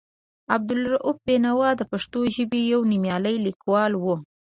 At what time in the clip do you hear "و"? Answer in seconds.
3.97-4.05